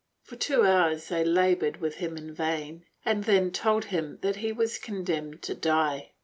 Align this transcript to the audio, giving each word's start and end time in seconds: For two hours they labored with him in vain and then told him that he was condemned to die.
For 0.23 0.35
two 0.35 0.63
hours 0.65 1.09
they 1.09 1.23
labored 1.23 1.77
with 1.77 1.97
him 1.97 2.17
in 2.17 2.33
vain 2.33 2.87
and 3.05 3.25
then 3.25 3.51
told 3.51 3.85
him 3.85 4.17
that 4.23 4.37
he 4.37 4.51
was 4.51 4.79
condemned 4.79 5.43
to 5.43 5.53
die. 5.53 6.13